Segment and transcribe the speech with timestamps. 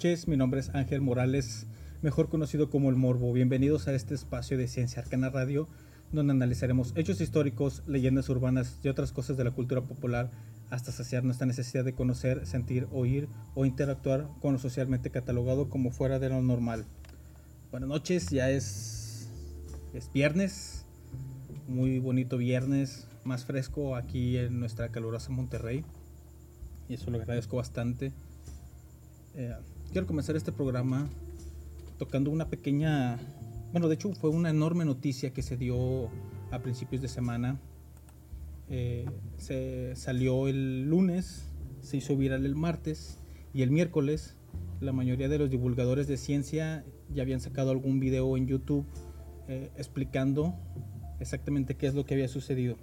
[0.00, 1.66] Noches, mi nombre es Ángel Morales,
[2.00, 3.34] mejor conocido como El Morbo.
[3.34, 5.68] Bienvenidos a este espacio de Ciencia Arcana Radio,
[6.10, 10.30] donde analizaremos hechos históricos, leyendas urbanas y otras cosas de la cultura popular
[10.70, 15.90] hasta saciar nuestra necesidad de conocer, sentir, oír o interactuar con lo socialmente catalogado como
[15.90, 16.86] fuera de lo normal.
[17.70, 19.28] Buenas noches, ya es,
[19.92, 20.86] es viernes,
[21.68, 25.84] muy bonito viernes, más fresco aquí en nuestra calurosa Monterrey
[26.88, 28.14] y eso lo agradezco bastante.
[29.34, 29.54] Eh,
[29.92, 31.08] quiero comenzar este programa
[31.98, 33.18] tocando una pequeña,
[33.72, 36.08] bueno, de hecho fue una enorme noticia que se dio
[36.50, 37.60] a principios de semana.
[38.68, 39.04] Eh,
[39.36, 41.44] se salió el lunes,
[41.80, 43.18] se hizo viral el martes
[43.52, 44.36] y el miércoles
[44.80, 48.86] la mayoría de los divulgadores de ciencia ya habían sacado algún video en YouTube
[49.48, 50.54] eh, explicando
[51.18, 52.76] exactamente qué es lo que había sucedido.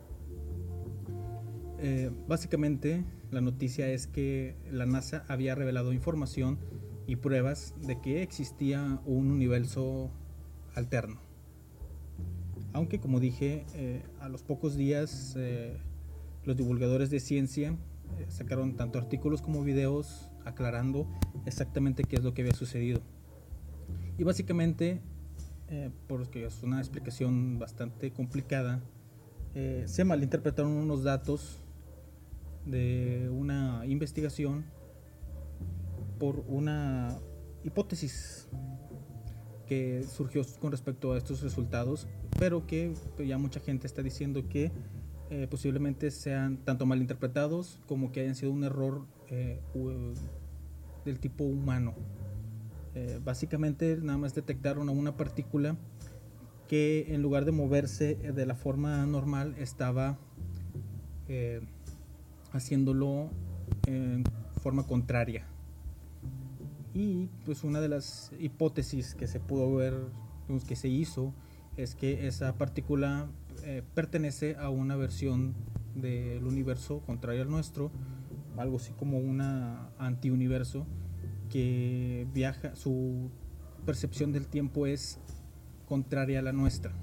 [2.28, 6.60] básicamente la noticia es que la NASA había revelado información
[7.08, 10.12] y pruebas de que existía un universo
[10.76, 11.20] alterno.
[12.74, 15.78] Aunque como dije, eh, a los pocos días eh,
[16.44, 21.08] los divulgadores de ciencia eh, sacaron tanto artículos como videos aclarando
[21.46, 23.02] exactamente qué es lo que había sucedido.
[24.18, 25.02] Y básicamente,
[26.08, 28.82] porque es una explicación bastante complicada,
[29.86, 31.62] se malinterpretaron unos datos
[32.66, 34.66] de una investigación
[36.20, 37.18] por una
[37.64, 38.48] hipótesis
[39.68, 42.08] que surgió con respecto a estos resultados,
[42.40, 42.94] pero que
[43.26, 44.72] ya mucha gente está diciendo que
[45.30, 49.60] eh, posiblemente sean tanto malinterpretados como que hayan sido un error eh,
[51.04, 51.94] del tipo humano.
[52.96, 55.76] Eh, básicamente nada más detectaron a una partícula
[56.70, 60.18] que en lugar de moverse de la forma normal estaba
[62.54, 63.30] haciéndolo
[63.86, 64.24] en
[64.62, 65.46] forma contraria.
[66.98, 69.94] Y pues una de las hipótesis que se pudo ver,
[70.68, 71.32] que se hizo,
[71.76, 73.30] es que esa partícula
[73.64, 75.54] eh, pertenece a una versión
[75.94, 77.92] del universo contraria al nuestro,
[78.58, 80.88] algo así como una antiuniverso
[81.52, 83.30] que viaja, su
[83.86, 85.20] percepción del tiempo es
[85.86, 86.94] contraria a la nuestra.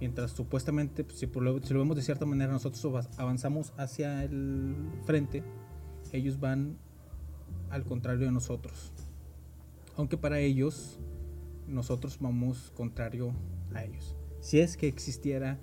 [0.00, 4.74] Mientras supuestamente, pues, si, lo, si, lo, vemos de cierta manera, nosotros avanzamos hacia el
[5.04, 5.42] frente,
[6.12, 6.78] ellos van
[7.70, 8.92] al contrario de nosotros.
[9.96, 10.98] Aunque para ellos,
[11.66, 13.32] nosotros vamos contrario
[13.74, 14.16] a ellos.
[14.40, 15.58] Si es que existiera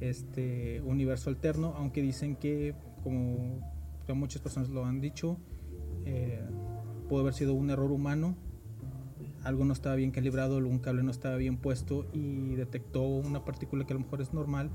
[0.00, 3.60] este universo alterno, aunque dicen que, como
[4.14, 5.38] muchas personas lo han dicho,
[6.04, 6.40] eh,
[7.08, 8.36] puede haber sido un error humano
[9.44, 13.84] algo no estaba bien calibrado, algún cable no estaba bien puesto y detectó una partícula
[13.84, 14.70] que a lo mejor es normal,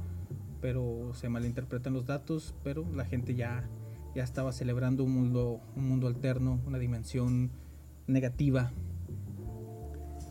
[0.61, 3.67] pero se malinterpretan los datos, pero la gente ya,
[4.19, 7.51] ya estaba celebrando un mundo, un mundo alterno, una dimensión
[8.05, 8.73] negativa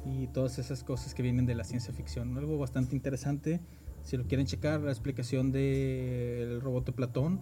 [0.05, 2.37] y todas esas cosas que vienen de la ciencia ficción.
[2.37, 3.63] Algo bastante interesante,
[4.03, 7.41] si lo quieren checar, la explicación del robot de Platón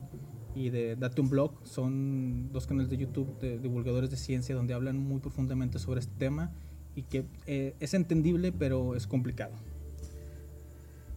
[0.55, 4.73] y de Date un Blog son dos canales de YouTube de divulgadores de ciencia donde
[4.73, 6.53] hablan muy profundamente sobre este tema
[6.95, 9.57] y que eh, es entendible, pero es complicado.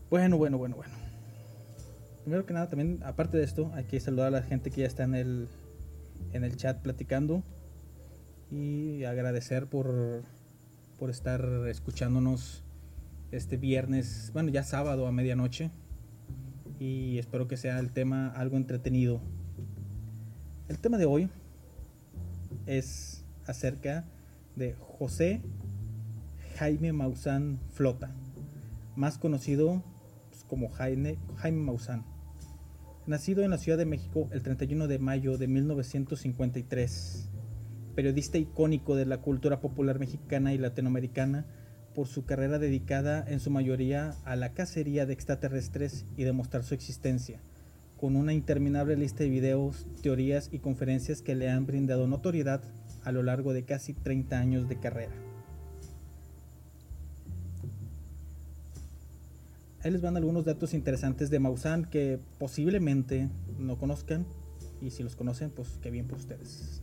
[0.10, 1.09] Bueno, bueno, bueno, bueno.
[2.30, 4.86] Primero que nada, también, aparte de esto, hay que saludar a la gente que ya
[4.86, 5.48] está en el,
[6.32, 7.42] en el chat platicando
[8.52, 10.22] y agradecer por,
[11.00, 12.64] por estar escuchándonos
[13.32, 15.72] este viernes, bueno, ya sábado a medianoche.
[16.78, 19.22] Y espero que sea el tema algo entretenido.
[20.68, 21.32] El tema de hoy
[22.68, 24.06] es acerca
[24.56, 25.42] de José
[26.60, 28.12] Jaime Maussan Flota,
[28.96, 29.82] más conocido
[30.30, 32.06] pues, como Jaime, Jaime Maussan.
[33.10, 37.28] Nacido en la Ciudad de México el 31 de mayo de 1953,
[37.96, 41.48] periodista icónico de la cultura popular mexicana y latinoamericana
[41.96, 46.76] por su carrera dedicada en su mayoría a la cacería de extraterrestres y demostrar su
[46.76, 47.42] existencia,
[47.98, 52.62] con una interminable lista de videos, teorías y conferencias que le han brindado notoriedad
[53.04, 55.29] a lo largo de casi 30 años de carrera.
[59.84, 64.26] Ahí les van algunos datos interesantes de Maussan que posiblemente no conozcan
[64.82, 66.82] y si los conocen, pues qué bien por ustedes.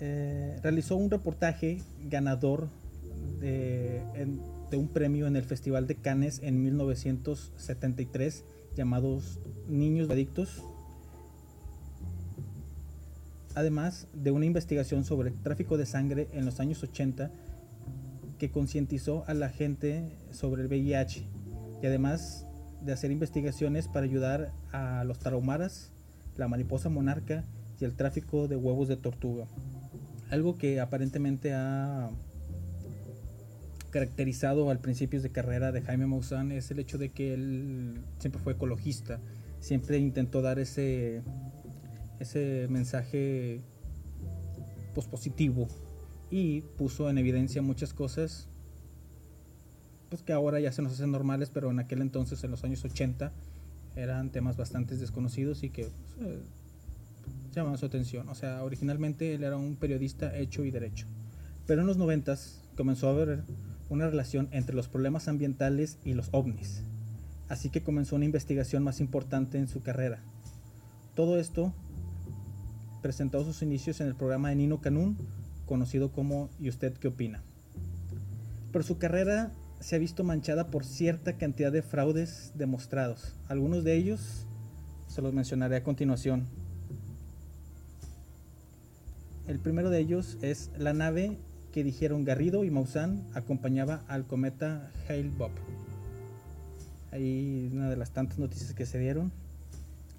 [0.00, 2.68] Eh, realizó un reportaje ganador
[3.40, 4.02] de,
[4.72, 8.44] un premio en el Festival de Cannes en 1973
[8.74, 9.38] llamados
[9.68, 10.64] Niños Adictos.
[13.54, 17.30] Además de una investigación sobre tráfico de sangre en los años 80
[18.42, 21.28] que concientizó a la gente sobre el VIH
[21.80, 22.44] y además
[22.80, 25.92] de hacer investigaciones para ayudar a los tarahumaras,
[26.34, 27.44] la mariposa monarca
[27.78, 29.46] y el tráfico de huevos de tortuga.
[30.28, 32.10] Algo que aparentemente ha
[33.90, 38.42] caracterizado al principio de carrera de Jaime Maussan es el hecho de que él siempre
[38.42, 39.20] fue ecologista,
[39.60, 41.22] siempre intentó dar ese,
[42.18, 43.60] ese mensaje
[44.94, 45.68] pues, positivo
[46.32, 48.48] y puso en evidencia muchas cosas
[50.08, 52.84] pues que ahora ya se nos hacen normales, pero en aquel entonces, en los años
[52.84, 53.32] 80,
[53.96, 56.42] eran temas bastante desconocidos y que pues, eh,
[57.54, 58.28] llamaban su atención.
[58.28, 61.06] O sea, originalmente él era un periodista hecho y derecho.
[61.66, 62.36] Pero en los 90
[62.76, 63.42] comenzó a haber
[63.88, 66.82] una relación entre los problemas ambientales y los ovnis.
[67.48, 70.20] Así que comenzó una investigación más importante en su carrera.
[71.14, 71.72] Todo esto
[73.00, 75.16] presentó sus inicios en el programa de Nino Canún,
[75.66, 77.42] conocido como ¿Y usted qué opina?
[78.72, 83.34] Pero su carrera se ha visto manchada por cierta cantidad de fraudes demostrados.
[83.48, 84.46] Algunos de ellos
[85.08, 86.46] se los mencionaré a continuación.
[89.48, 91.36] El primero de ellos es la nave
[91.72, 95.52] que dijeron Garrido y Maussan acompañaba al cometa Hale-Bopp.
[97.10, 99.32] Ahí una de las tantas noticias que se dieron.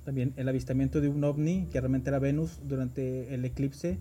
[0.03, 3.97] También el avistamiento de un ovni que realmente era Venus durante el eclipse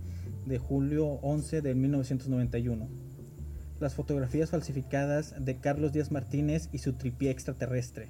[0.47, 3.13] de julio 11 de 1991
[3.83, 8.09] las fotografías falsificadas de Carlos Díaz Martínez y su tripié extraterrestre.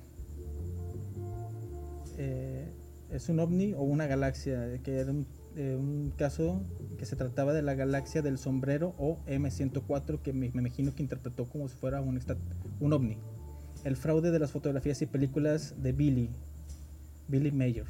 [2.19, 2.71] Eh,
[3.11, 5.13] es un ovni o una galaxia, que era
[5.57, 6.63] eh, un, caso
[6.99, 11.47] que se trataba de la galaxia del sombrero o M104 que me, imagino que interpretó
[11.47, 12.21] como si fuera un,
[12.81, 13.17] un ovni.
[13.85, 16.31] El fraude de las fotografías y películas de Billy,
[17.29, 17.87] Billy Mayer.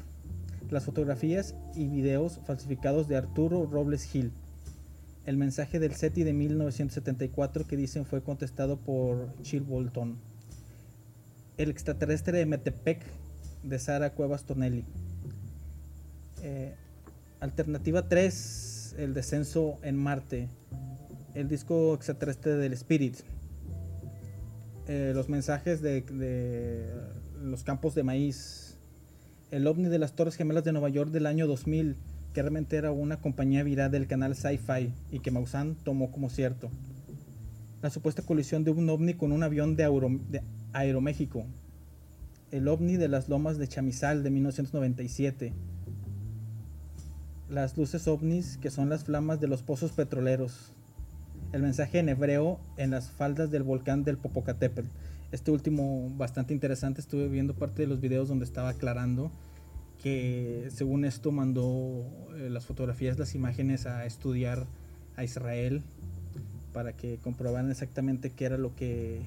[0.69, 4.31] Las fotografías y videos falsificados de Arturo Robles Gil
[5.25, 10.17] el mensaje del SETI de 1974 que dicen fue contestado por Chill Bolton.
[11.55, 13.01] El extraterrestre de Metepec
[13.63, 14.83] de Sara Cuevas Tonelli.
[16.41, 16.75] Eh,
[17.39, 20.49] alternativa 3, el descenso en Marte.
[21.35, 23.19] El disco extraterrestre del Spirit.
[24.87, 26.93] Eh, los mensajes de, de,
[27.41, 28.62] los campos de maíz.
[29.53, 31.95] El ovni de las Torres Gemelas de Nueva York del año 2000
[32.33, 36.71] que realmente era una compañía viral del canal Sci-Fi y que Maussan tomó como cierto.
[37.83, 40.41] La supuesta colisión de un ovni con un avión de,
[40.73, 41.45] Aeroméxico.
[42.49, 45.53] El ovni de las lomas de Chamizal de 1997.
[47.47, 50.73] Las luces ovnis que son las flamas de los pozos petroleros.
[51.51, 54.89] El mensaje en hebreo en las faldas del volcán del Popocatépetl.
[55.33, 59.31] Este último bastante interesante, estuve viendo parte de los videos donde estaba aclarando
[60.01, 64.67] que según esto mandó eh, las fotografías, las imágenes a estudiar
[65.15, 65.81] a Israel
[66.71, 69.21] para que comprobaran exactamente qué era lo que,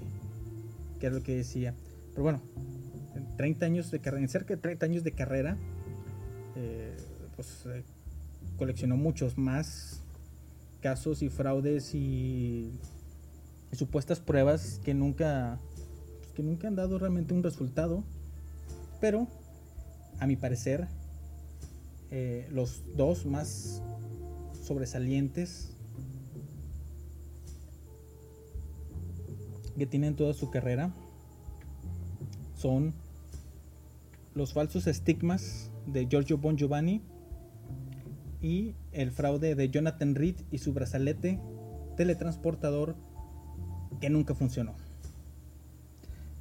[1.01, 1.75] qué era lo que decía.
[2.13, 2.41] Pero bueno,
[3.15, 5.57] en 30 años de carrera, en cerca de 30 años de carrera,
[6.57, 6.97] eh,
[7.35, 7.83] pues eh,
[8.57, 10.03] coleccionó muchos más
[10.81, 12.71] casos y fraudes y,
[13.73, 15.59] supuestas pruebas que nunca,
[16.37, 18.05] que nunca han dado realmente un resultado.
[19.01, 19.27] Pero
[20.21, 20.87] a mi parecer,
[22.11, 23.83] eh, los dos más
[24.63, 25.73] sobresalientes
[29.77, 30.95] que tienen toda su carrera
[32.55, 32.95] son
[34.35, 37.03] los falsos estigmas de Giorgio Bon Giovanni
[38.41, 41.41] y el fraude de Jonathan Reed y su brazalete
[41.97, 42.97] teletransportador
[44.01, 44.75] que nunca funcionó.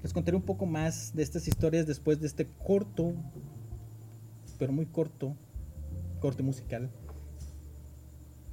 [0.05, 3.15] Les contaré un poco más de estas historias después de este corto
[4.59, 5.35] pero muy corto,
[6.19, 6.91] corte musical,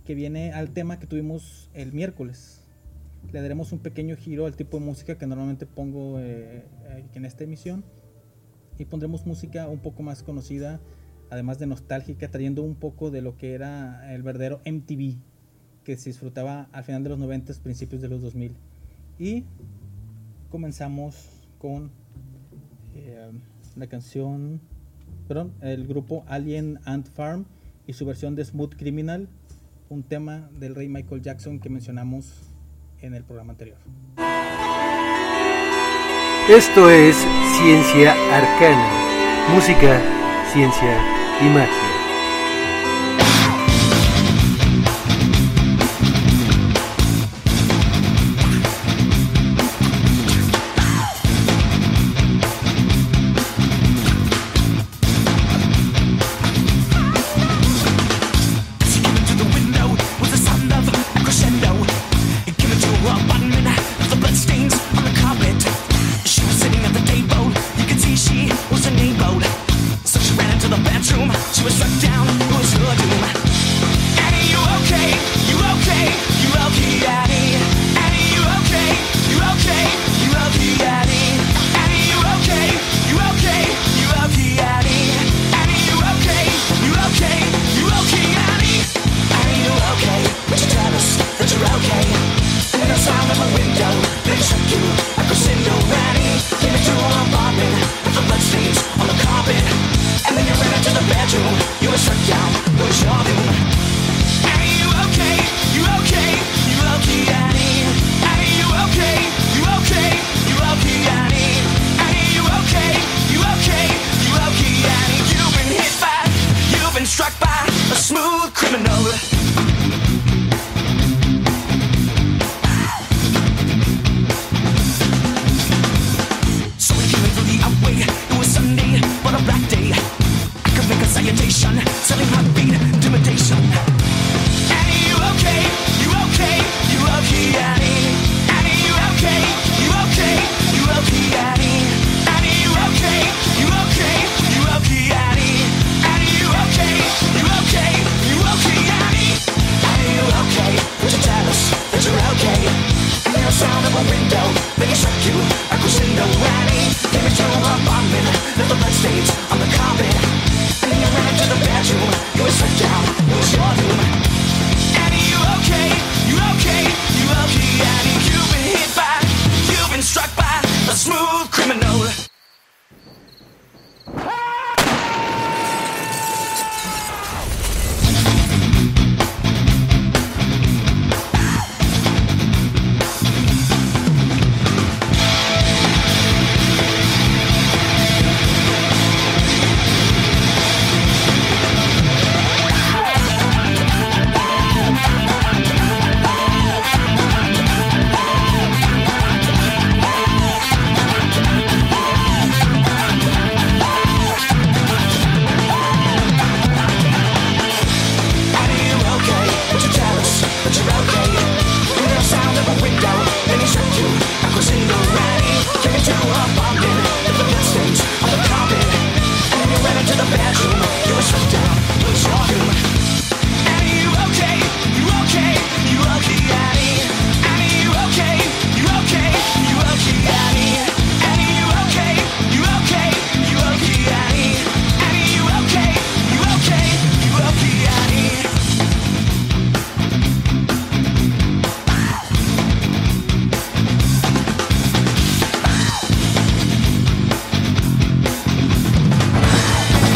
[0.07, 2.63] que viene al tema que tuvimos el miércoles.
[3.31, 7.27] Le daremos un pequeño giro al tipo de música que normalmente pongo eh, eh, en
[7.27, 7.85] esta emisión
[8.79, 10.81] y pondremos música un poco más conocida,
[11.29, 15.19] además de nostálgica, trayendo un poco de lo que era el verdadero MTV
[15.85, 18.57] que se disfrutaba al final de los 90, principios de los 2000.
[19.19, 19.45] Y
[20.49, 21.93] comenzamos con
[22.97, 23.31] eh,
[23.77, 24.61] la canción
[25.63, 27.47] el grupo Alien Ant Farm
[27.87, 29.29] y su versión de Smooth Criminal,
[29.89, 32.43] un tema del rey Michael Jackson que mencionamos
[33.01, 33.79] en el programa anterior.
[36.51, 37.17] Esto es
[37.57, 40.03] Ciencia Arcana, música,
[40.53, 40.99] ciencia
[41.41, 41.82] y magia.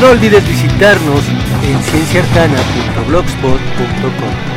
[0.06, 1.24] No olvides visitarnos
[1.64, 4.56] en cienciarcana.blogspot.com.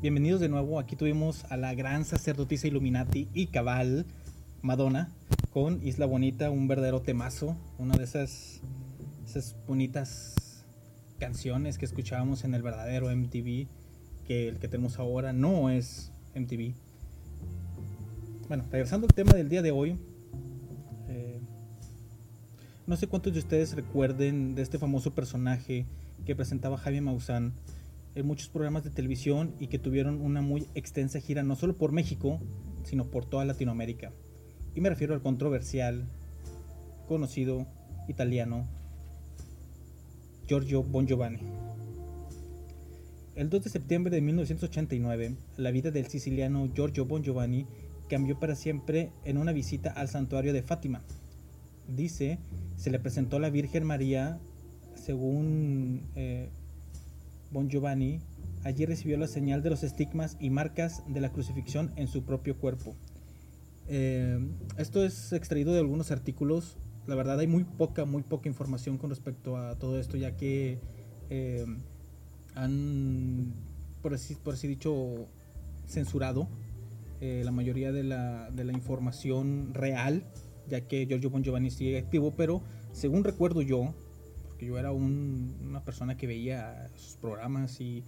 [0.00, 0.78] Bienvenidos de nuevo.
[0.78, 4.06] Aquí tuvimos a la gran sacerdotisa Illuminati y cabal
[4.62, 5.10] Madonna
[5.52, 8.60] con Isla Bonita, un verdadero temazo, una de esas,
[9.26, 10.64] esas bonitas
[11.18, 13.66] canciones que escuchábamos en el verdadero MTV,
[14.24, 16.74] que el que tenemos ahora no es MTV.
[18.46, 19.98] Bueno, regresando al tema del día de hoy,
[21.08, 21.40] eh,
[22.86, 25.84] no sé cuántos de ustedes recuerden de este famoso personaje
[26.24, 27.54] que presentaba Javier Maussan
[28.14, 31.92] en muchos programas de televisión y que tuvieron una muy extensa gira no solo por
[31.92, 32.40] México,
[32.84, 34.12] sino por toda Latinoamérica.
[34.74, 36.06] Y me refiero al controversial,
[37.06, 37.66] conocido
[38.08, 38.66] italiano
[40.46, 41.40] Giorgio Bon Giovanni.
[43.34, 47.66] El 2 de septiembre de 1989, la vida del siciliano Giorgio Bon Giovanni
[48.08, 51.02] cambió para siempre en una visita al santuario de Fátima.
[51.88, 52.38] Dice,
[52.76, 54.38] se le presentó a la Virgen María,
[54.94, 56.50] según eh,
[57.52, 58.20] Bon Giovanni,
[58.64, 62.56] allí recibió la señal de los estigmas y marcas de la crucifixión en su propio
[62.56, 62.96] cuerpo.
[63.88, 64.38] Eh,
[64.78, 66.78] esto es extraído de algunos artículos.
[67.06, 70.80] La verdad hay muy poca, muy poca información con respecto a todo esto, ya que
[71.28, 71.66] eh,
[72.54, 73.52] han,
[74.00, 75.28] por así, por así dicho,
[75.86, 76.48] censurado
[77.20, 80.24] eh, la mayoría de la, de la, información real,
[80.68, 82.62] ya que Giorgio Bon Giovanni sigue activo, pero
[82.92, 83.94] según recuerdo yo,
[84.62, 88.04] yo era una persona que veía sus programas y,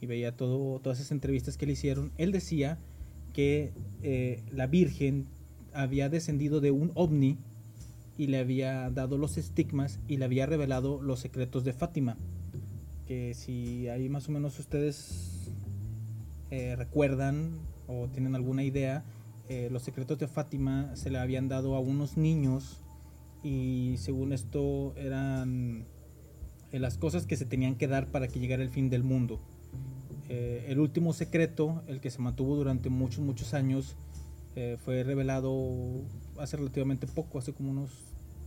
[0.00, 2.78] veía todo, todas esas entrevistas que le hicieron, él decía
[3.32, 5.26] que eh, la Virgen
[5.72, 7.38] había descendido de un ovni
[8.16, 12.16] y le había dado los estigmas y le había revelado los secretos de Fátima.
[13.06, 15.50] Que si ahí más o menos ustedes
[16.50, 17.52] eh, recuerdan
[17.86, 19.04] o tienen alguna idea,
[19.48, 22.82] eh, los secretos de Fátima se le habían dado a unos niños
[23.42, 25.86] y según esto eran
[26.72, 29.40] las cosas que se tenían que dar para que llegara el fin del mundo.
[30.28, 33.96] Eh, el último secreto, el que se mantuvo durante muchos, muchos años,
[34.56, 36.02] eh, fue revelado
[36.38, 37.90] hace relativamente poco, hace como unos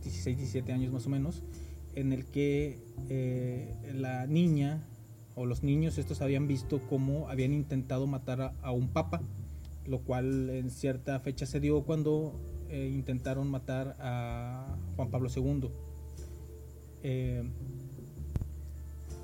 [0.02, 1.42] 16, 17 años más o menos,
[1.94, 4.86] en el que eh, la niña
[5.34, 9.20] o los niños estos habían visto cómo habían intentado matar a, un papa,
[9.86, 12.38] lo cual en cierta fecha se dio cuando
[12.70, 15.68] intentaron matar a Juan Pablo II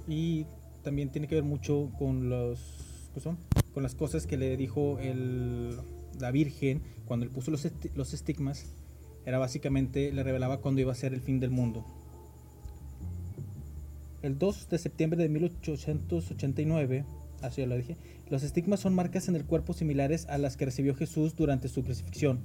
[0.09, 0.47] y
[0.83, 2.87] también tiene que ver mucho con los
[3.75, 5.77] con las cosas que le dijo el,
[6.21, 7.67] la Virgen cuando le puso los,
[7.97, 8.67] los estigmas
[9.27, 11.85] era básicamente le revelaba cuándo iba a ser el fin del mundo.
[14.23, 17.05] El 2 de septiembre de 1889
[17.43, 17.97] así lo dije
[18.31, 21.83] los estigmas son marcas en el cuerpo similares a las que recibió Jesús durante su
[21.83, 22.41] crucifixión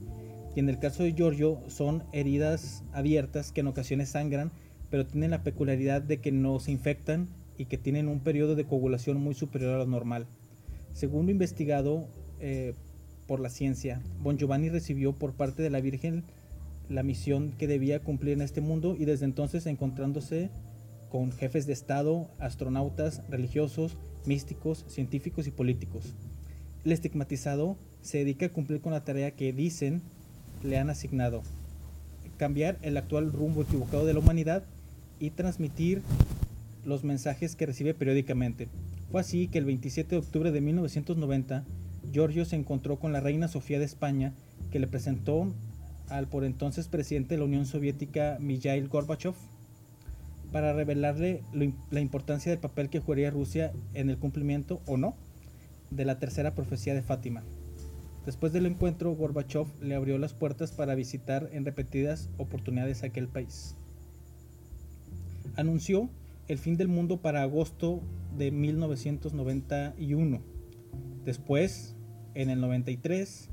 [0.56, 4.52] y en el caso de Giorgio son heridas abiertas que en ocasiones sangran
[4.92, 8.66] pero tienen la peculiaridad de que no se infectan y que tienen un periodo de
[8.66, 10.28] coagulación muy superior a lo normal.
[10.94, 12.08] Según lo investigado
[12.40, 12.74] eh,
[13.28, 16.24] por la ciencia, Bon Giovanni recibió por parte de la Virgen
[16.90, 20.50] la misión que debía cumplir en este mundo y desde entonces encontrándose
[21.10, 26.16] con jefes de Estado, astronautas, religiosos, místicos, científicos y políticos.
[26.84, 30.02] El estigmatizado se dedica a cumplir con la tarea que dicen
[30.64, 31.44] le han asignado,
[32.38, 34.64] cambiar el actual rumbo equivocado de la humanidad
[35.20, 36.02] y transmitir
[36.86, 38.68] los mensajes que recibe periódicamente.
[39.12, 41.66] Fue así que el 27 de octubre de 1990,
[42.12, 44.34] Giorgio se encontró con la reina Sofía de España,
[44.72, 45.54] que le presentó
[46.10, 49.36] al por entonces presidente de la Unión Soviética, Mikhail Gorbachev,
[50.52, 51.42] para revelarle
[51.90, 55.16] la importancia del papel que jugaría Rusia en el cumplimiento o no
[55.90, 57.44] de la tercera profecía de Fátima.
[58.26, 63.76] Después del encuentro, Gorbachev le abrió las puertas para visitar en repetidas oportunidades aquel país.
[65.56, 66.10] Anunció
[66.48, 68.02] el fin del mundo para agosto
[68.38, 70.42] de 1991.
[71.26, 71.96] Después,
[72.34, 73.50] en el 93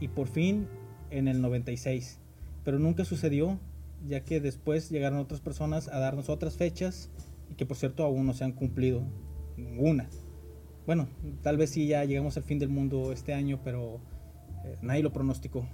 [0.00, 0.66] y por fin
[1.10, 2.18] en el 96.
[2.64, 3.60] Pero nunca sucedió,
[4.08, 7.10] ya que después llegaron otras personas a darnos otras fechas
[7.50, 9.04] y que por cierto aún no se han cumplido
[9.56, 10.08] ninguna.
[10.86, 11.08] Bueno,
[11.42, 14.00] tal vez sí ya llegamos al fin del mundo este año, pero
[14.64, 15.66] eh, nadie lo pronosticó.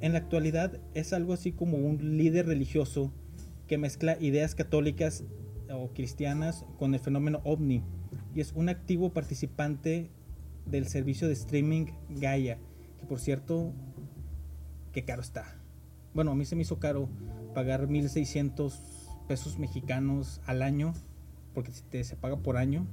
[0.00, 3.12] En la actualidad es algo así como un líder religioso
[3.68, 5.24] que mezcla ideas católicas
[5.70, 7.84] o cristianas con el fenómeno ovni
[8.34, 10.10] y es un activo participante
[10.66, 12.58] del servicio de streaming Gaia,
[12.98, 13.72] que por cierto,
[14.92, 15.44] qué caro está.
[16.14, 17.08] Bueno, a mí se me hizo caro
[17.54, 20.94] pagar 1600 pesos mexicanos al año,
[21.54, 22.86] porque se paga por año,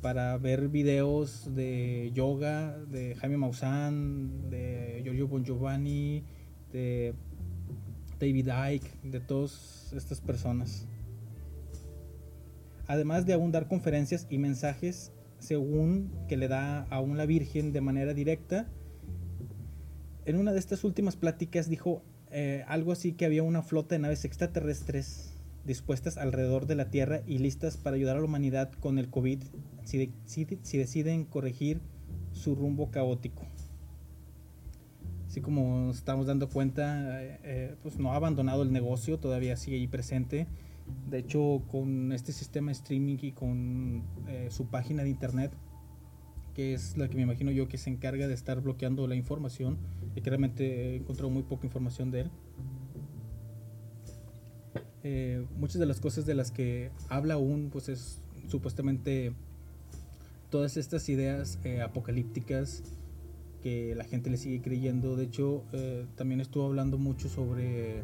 [0.00, 6.24] para ver videos de yoga, de Jaime Maussan, de Giorgio Bon Giovanni,
[6.72, 7.14] de
[8.18, 10.86] David Icke, de todas estas personas.
[12.86, 17.80] además de aún dar conferencias y mensajes según que le da aún la Virgen de
[17.80, 18.66] manera directa.
[20.24, 24.00] En una de estas últimas pláticas dijo eh, algo así que había una flota de
[24.00, 28.98] naves extraterrestres dispuestas alrededor de la Tierra y listas para ayudar a la humanidad con
[28.98, 29.42] el COVID
[29.84, 31.80] si, si deciden corregir
[32.32, 33.46] su rumbo caótico.
[35.34, 39.78] Así como estamos dando cuenta, eh, eh, pues no ha abandonado el negocio, todavía sigue
[39.78, 40.46] ahí presente.
[41.10, 45.50] De hecho, con este sistema de streaming y con eh, su página de internet,
[46.54, 49.76] que es la que me imagino yo que se encarga de estar bloqueando la información,
[50.14, 52.30] y que realmente he encontrado muy poca información de él.
[55.58, 59.32] muchas de las cosas de las que habla aún, pues es supuestamente
[60.48, 62.84] todas estas ideas apocalípticas
[63.64, 65.16] que la gente le sigue creyendo.
[65.16, 68.00] De hecho, eh, también estuvo hablando mucho sobre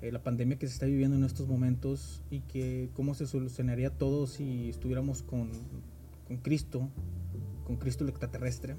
[0.00, 3.90] eh, la pandemia que se está viviendo en estos momentos y que cómo se solucionaría
[3.90, 5.50] todo si estuviéramos con,
[6.28, 6.88] con Cristo,
[7.66, 8.76] con Cristo el extraterrestre.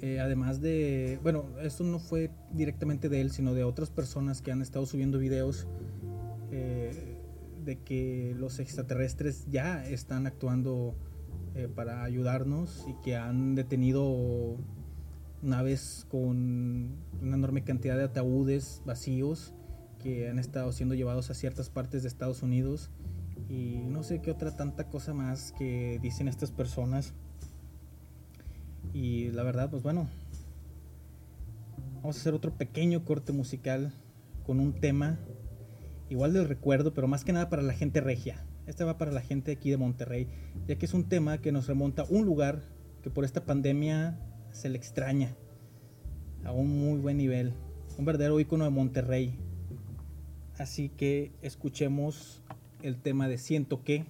[0.00, 4.52] Eh, además de, bueno, esto no fue directamente de él, sino de otras personas que
[4.52, 5.66] han estado subiendo videos
[6.50, 10.96] de que los extraterrestres ya están actuando
[11.54, 14.56] eh, para ayudarnos y que han detenido
[15.42, 19.54] naves con una enorme cantidad de ataúdes vacíos
[19.98, 22.90] que han estado siendo llevados a ciertas partes de Estados Unidos.
[23.48, 27.14] Y no sé qué otra tanta cosa más que dicen estas personas.
[28.92, 30.08] Y la verdad pues bueno
[32.02, 33.92] vamos a hacer otro pequeño corte musical
[34.44, 35.18] con un tema
[36.08, 39.20] igual del recuerdo pero más que nada para la gente regia este va para la
[39.20, 40.28] gente aquí de Monterrey,
[40.66, 42.62] ya que es un tema que nos remonta a un lugar
[43.02, 44.18] que por esta pandemia
[44.52, 45.34] se le extraña
[46.44, 47.52] a un muy buen nivel,
[47.98, 49.38] un verdadero icono de Monterrey.
[50.58, 52.42] Así que escuchemos
[52.82, 54.04] el tema de Siento que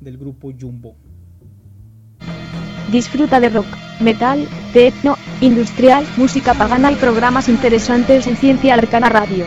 [0.00, 0.96] del grupo Jumbo.
[2.90, 3.66] Disfruta de rock,
[4.00, 9.46] metal, techno, industrial, música pagana y programas interesantes en Ciencia Arcana Radio.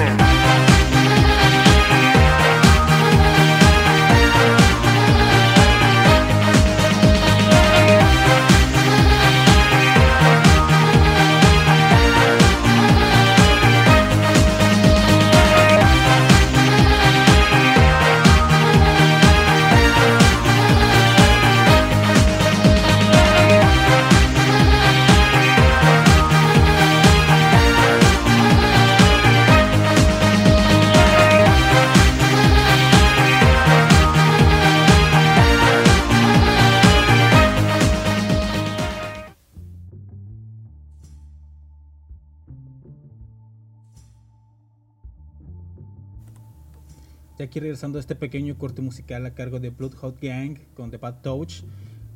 [47.51, 50.95] Aquí regresando a este pequeño corte musical a cargo de Blood Hot Gang con The
[50.95, 51.63] Bad Touch,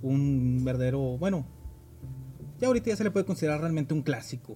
[0.01, 1.45] un verdadero, bueno,
[2.57, 4.55] ya ahorita ya se le puede considerar realmente un clásico.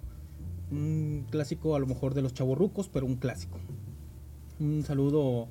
[0.72, 3.60] Un clásico a lo mejor de los chavorrucos, pero un clásico.
[4.58, 5.50] Un saludo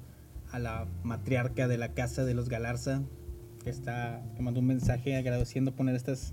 [0.51, 3.03] a la matriarca de la casa de los Galarza,
[3.63, 6.33] que está que mandó un mensaje agradeciendo poner estas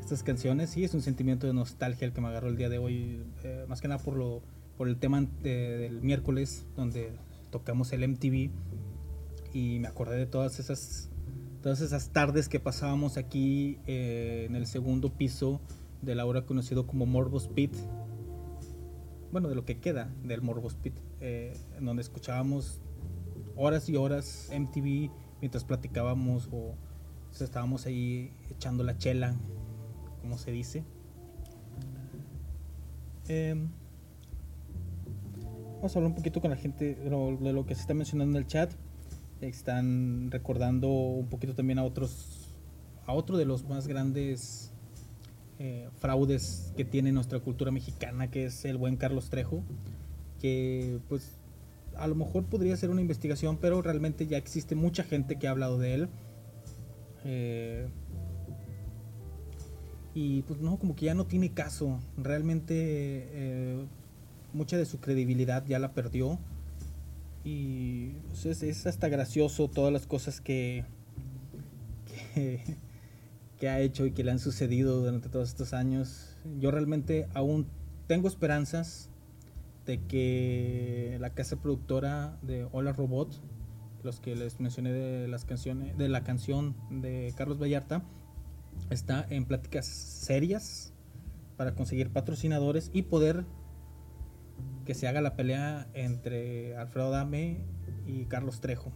[0.00, 0.70] estas canciones.
[0.70, 3.66] Sí, es un sentimiento de nostalgia el que me agarró el día de hoy, eh,
[3.68, 4.42] más que nada por lo
[4.76, 7.12] por el tema del miércoles, donde
[7.50, 8.50] tocamos el MTV
[9.52, 11.10] y me acordé de todas esas,
[11.62, 15.60] todas esas tardes que pasábamos aquí eh, en el segundo piso
[16.02, 17.74] del ahora conocido como Morbos Pit.
[19.32, 22.80] bueno, de lo que queda del Morbos Pit, eh, en donde escuchábamos
[23.56, 26.74] horas y horas MTV mientras platicábamos o
[27.44, 29.34] estábamos ahí echando la chela,
[30.20, 30.84] como se dice.
[33.28, 33.70] Em,
[35.76, 38.42] vamos a hablar un poquito con la gente de lo, que se está mencionando en
[38.42, 38.72] el chat.
[39.40, 42.56] Están recordando un poquito también a otros,
[43.04, 44.72] a otro de los más grandes
[45.58, 49.62] eh, fraudes que tiene nuestra cultura mexicana, que es el buen Carlos Trejo,
[50.40, 51.38] que pues
[51.96, 55.50] a lo mejor podría ser una investigación, pero realmente ya existe mucha gente que ha
[55.50, 56.08] hablado de él.
[57.24, 57.88] Eh,
[60.14, 62.00] y pues no, como que ya no tiene caso.
[62.16, 63.86] Realmente eh,
[64.56, 66.38] mucha de su credibilidad ya la perdió.
[67.44, 70.84] Y pues, es, hasta gracioso todas las cosas que,
[72.34, 76.36] que, ha hecho y que le han sucedido durante todos estos años.
[76.58, 77.68] Yo realmente aún
[78.08, 79.10] tengo esperanzas
[79.84, 83.40] de que la casa productora de Hola Robot,
[84.02, 88.02] los que les mencioné de las canciones, de la canción de Carlos Vallarta,
[88.90, 90.92] está en pláticas serias
[91.56, 93.44] para conseguir patrocinadores y poder
[94.84, 97.58] que se haga la pelea entre Alfredo Dame
[98.06, 98.92] y Carlos Trejo.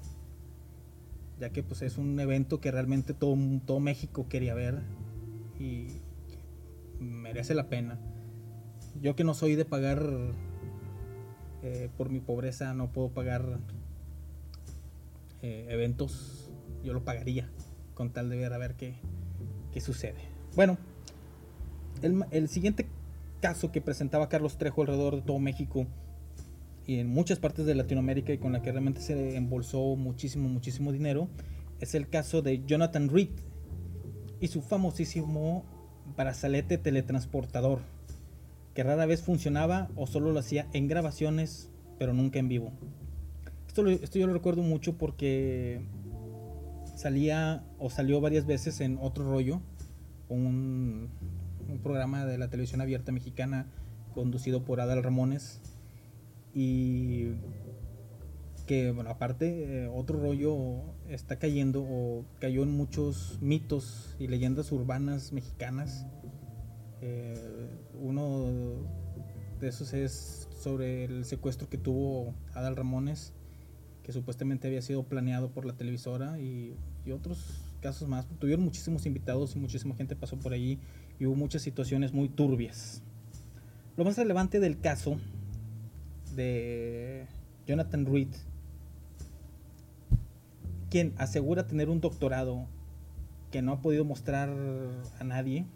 [1.38, 4.80] Ya que pues es un evento que realmente todo, todo México quería ver
[5.58, 6.00] y
[6.98, 7.98] merece la pena.
[9.00, 10.02] Yo que no soy de pagar
[11.62, 13.58] eh, por mi pobreza, no puedo pagar
[15.42, 16.50] eh, eventos,
[16.82, 17.50] yo lo pagaría
[17.94, 18.94] con tal de ver a ver qué,
[19.72, 20.20] qué sucede.
[20.56, 20.78] Bueno,
[22.30, 22.86] el, siguiente
[23.40, 25.86] caso que presentaba Carlos Trejo alrededor de todo México
[26.86, 30.92] y en muchas partes de Latinoamérica y con la que realmente se embolsó muchísimo, muchísimo
[30.92, 31.28] dinero,
[31.80, 33.30] es el caso de Jonathan Reed
[34.40, 35.64] y su famosísimo
[36.16, 37.80] brazalete teletransportador,
[38.74, 42.72] que rara vez funcionaba o solo lo hacía en grabaciones, pero nunca en vivo.
[43.68, 45.80] Esto, esto yo lo recuerdo mucho porque
[46.96, 49.60] salía o salió varias veces en Otro Rollo,
[50.28, 51.08] un,
[51.78, 53.66] programa de la televisión abierta mexicana
[54.14, 55.60] conducido por Adal Ramones.
[56.52, 57.32] Y
[58.66, 64.72] que, bueno, aparte, eh, Otro Rollo está cayendo o cayó en muchos mitos y leyendas
[64.72, 66.06] urbanas mexicanas.
[67.00, 68.46] Eh, uno
[69.60, 73.32] de esos es sobre el secuestro que tuvo Adal Ramones,
[74.02, 77.38] que supuestamente había sido planeado por la televisora y y otros
[77.80, 78.26] casos más.
[78.38, 80.78] Tuvieron muchísimos invitados y muchísima gente pasó por allí
[81.20, 83.02] y hubo muchas situaciones muy turbias.
[83.96, 85.18] Lo más relevante del caso
[86.34, 87.26] de
[87.66, 88.28] Jonathan Reed,
[90.88, 92.66] quien asegura tener un doctorado
[93.52, 94.48] que no ha podido mostrar
[95.18, 95.66] a nadie,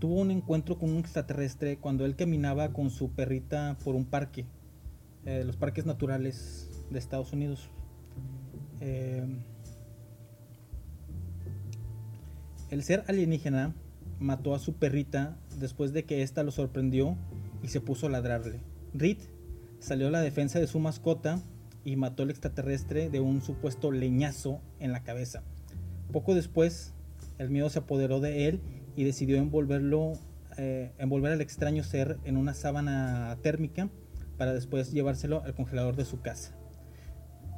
[0.00, 4.44] tuvo un encuentro con un extraterrestre cuando él caminaba con su perrita por un parque,
[5.24, 7.70] eh, los parques naturales de Estados Unidos.
[8.80, 9.24] Eh,
[12.70, 13.74] El ser alienígena
[14.20, 17.16] mató a su perrita después de que ésta lo sorprendió
[17.62, 18.60] y se puso a ladrarle.
[18.94, 19.18] Reed
[19.80, 21.40] salió a la defensa de su mascota
[21.84, 25.42] y mató al extraterrestre de un supuesto leñazo en la cabeza.
[26.12, 26.92] Poco después,
[27.38, 28.60] el miedo se apoderó de él
[28.94, 30.12] y decidió envolverlo,
[30.58, 33.88] eh, envolver al extraño ser en una sábana térmica
[34.36, 36.54] para después llevárselo al congelador de su casa,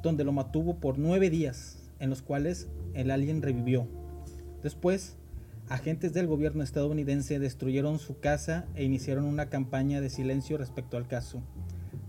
[0.03, 3.89] donde lo mantuvo por nueve días, en los cuales el alien revivió
[4.63, 5.17] Después,
[5.69, 11.07] agentes del gobierno estadounidense destruyeron su casa e iniciaron una campaña de silencio respecto al
[11.07, 11.43] caso,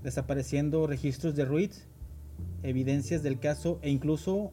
[0.04, 1.72] desapareciendo registros de Reed,
[2.64, 4.52] evidencias del caso e incluso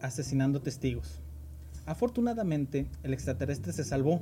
[0.00, 1.20] asesinando testigos.
[1.86, 4.20] Afortunadamente, el extraterrestre se salvó.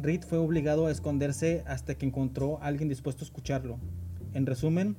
[0.00, 3.78] Reed fue obligado a esconderse hasta que encontró a alguien dispuesto a escucharlo.
[4.34, 4.96] En resumen,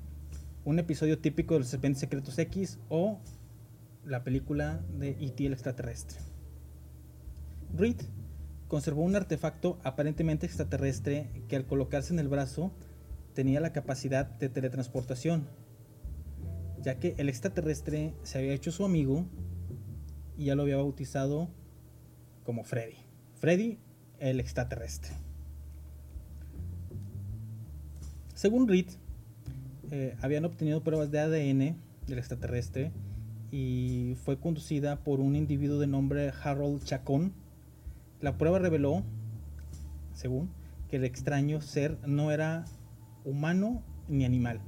[0.66, 3.20] un episodio típico de los Serpientes Secretos X o
[4.06, 5.46] la película de E.T.
[5.46, 6.20] el extraterrestre.
[7.76, 7.98] Reed
[8.68, 12.72] conservó un artefacto aparentemente extraterrestre que al colocarse en el brazo
[13.34, 15.48] tenía la capacidad de teletransportación,
[16.82, 19.26] ya que el extraterrestre se había hecho su amigo
[20.38, 21.50] y ya lo había bautizado
[22.44, 22.98] como Freddy.
[23.40, 23.78] Freddy
[24.20, 25.12] el extraterrestre.
[28.34, 28.88] Según Reed,
[29.92, 31.76] eh, habían obtenido pruebas de ADN
[32.08, 32.92] del extraterrestre
[33.52, 37.34] y fue conducida por un individuo de nombre Harold Chacón,
[38.22, 39.04] la prueba reveló,
[40.14, 40.50] según,
[40.90, 42.66] que el extraño ser no era
[43.26, 44.62] humano ni animal.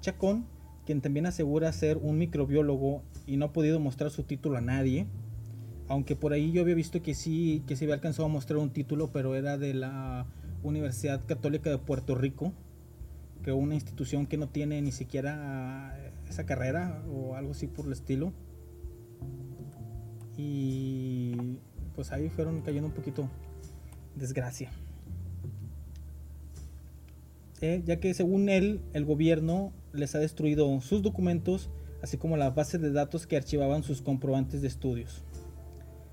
[0.00, 0.46] Chacón,
[0.86, 5.06] quien también asegura ser un microbiólogo y no ha podido mostrar su título a nadie,
[5.88, 8.70] aunque por ahí yo había visto que sí, que se había alcanzado a mostrar un
[8.70, 10.26] título, pero era de la
[10.62, 12.52] Universidad Católica de Puerto Rico,
[13.42, 15.96] creó una institución que no tiene ni siquiera
[16.28, 18.32] esa carrera o algo así por el estilo.
[20.36, 21.58] Y
[21.94, 23.28] pues ahí fueron cayendo un poquito
[24.14, 24.70] desgracia.
[27.60, 31.70] Eh, ya que según él, el gobierno les ha destruido sus documentos,
[32.02, 35.22] así como la base de datos que archivaban sus comprobantes de estudios.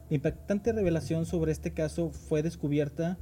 [0.10, 3.18] La impactante revelación sobre este caso fue descubierta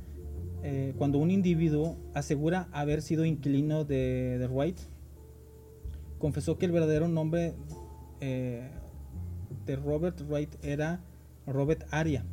[0.64, 4.80] eh, cuando un individuo asegura haber sido inquilino de, de Wright.
[6.18, 7.53] Confesó que el verdadero nombre
[8.22, 8.72] eh,
[9.66, 11.01] de Robert Wright era
[11.45, 12.26] Robert Aria.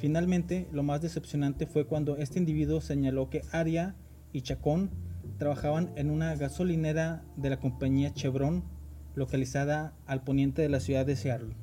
[0.00, 3.94] Finalmente, lo más decepcionante fue cuando este individuo señaló que Aria
[4.32, 4.88] y Chacón
[5.36, 8.64] trabajaban en una gasolinera de la compañía Chevron,
[9.14, 11.54] localizada al poniente de la ciudad de Seattle.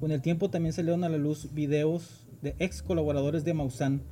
[0.00, 4.02] Con el tiempo también salieron a la luz videos de ex colaboradores de Maussan,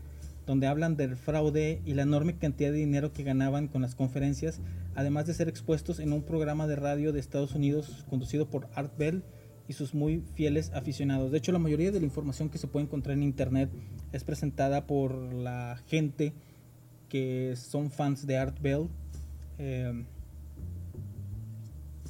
[0.47, 4.61] donde hablan del fraude y la enorme cantidad de dinero que ganaban con las conferencias,
[4.95, 8.97] además de ser expuestos en un programa de radio de Estados Unidos conducido por Art
[8.97, 9.23] Bell
[9.69, 11.33] y sus muy fieles aficionados.
[11.33, 13.71] De hecho, la mayoría de la información que se puede encontrar en internet
[14.13, 16.33] es presentada por la gente
[17.09, 18.89] que son fans de Art Bell.
[19.59, 20.05] Eh,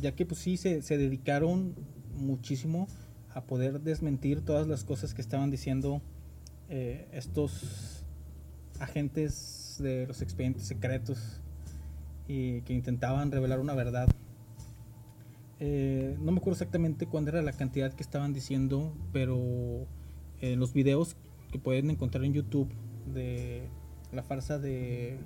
[0.00, 1.74] ya que pues sí se, dedicaron
[2.16, 2.88] muchísimo
[3.34, 6.00] a poder desmentir todas las cosas que estaban diciendo
[6.68, 8.04] eh, estos
[8.80, 11.40] agentes de los expedientes secretos
[12.28, 14.08] y que intentaban revelar una verdad.
[15.58, 19.86] Eh, no me acuerdo exactamente cuándo era la cantidad que estaban diciendo, pero
[20.40, 21.16] en los videos
[21.50, 22.68] que pueden encontrar en YouTube
[23.12, 23.68] de
[24.12, 25.18] la farsa de,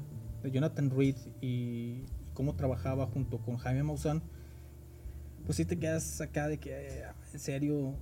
[0.45, 2.05] Jonathan Reed y,
[2.35, 4.22] cómo trabajaba junto con Jaime Maussan,
[5.45, 7.03] pues si te quedas acá de que,
[7.33, 7.95] en serio,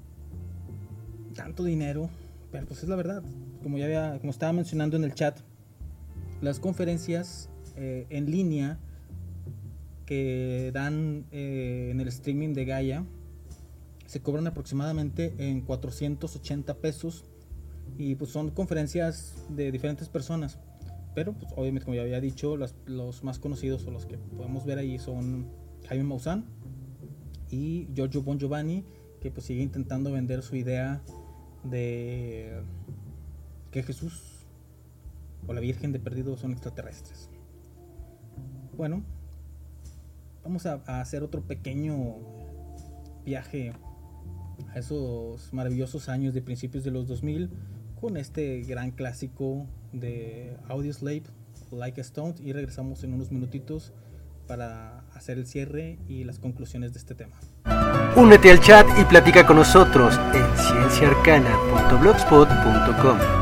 [1.34, 2.08] tanto dinero,
[2.52, 3.22] pero pues es la verdad.
[3.62, 5.40] Como ya había, como estaba mencionando en el chat,
[6.40, 8.78] las conferencias eh, en línea
[10.08, 13.04] que dan eh, en el streaming de Gaia
[14.06, 17.26] se cobran aproximadamente en 480 pesos
[17.98, 20.58] y pues son conferencias de diferentes personas.
[21.14, 24.64] Pero pues obviamente como ya había dicho, los, los más conocidos o los que podemos
[24.64, 25.46] ver ahí son
[25.86, 26.46] Jaime Maussan
[27.50, 28.86] y Giorgio Bon Giovanni,
[29.20, 31.02] que pues sigue intentando vender su idea
[31.64, 32.62] de
[33.70, 34.46] que Jesús
[35.46, 37.28] o la Virgen de Perdido son extraterrestres.
[38.74, 39.02] Bueno,
[40.48, 42.16] vamos a, hacer otro pequeño
[43.24, 43.72] viaje
[44.74, 47.50] a esos maravillosos años de principios de los 2000
[48.00, 51.24] con este gran clásico de Audioslave,
[51.70, 53.92] Like a Stone, y regresamos en unos minutitos
[54.46, 57.38] para hacer el cierre y las conclusiones de este tema.
[58.16, 63.37] Únete al chat y platica con nosotros en cienciaarcana.blogspot.com.